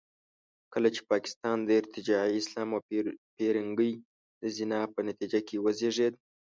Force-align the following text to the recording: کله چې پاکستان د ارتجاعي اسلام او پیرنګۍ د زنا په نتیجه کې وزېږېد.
کله 0.73 0.89
چې 0.95 1.01
پاکستان 1.11 1.57
د 1.63 1.69
ارتجاعي 1.79 2.33
اسلام 2.39 2.69
او 2.75 2.79
پیرنګۍ 3.35 3.93
د 4.41 4.43
زنا 4.57 4.81
په 4.93 4.99
نتیجه 5.07 5.39
کې 5.47 5.55
وزېږېد. 5.65 6.13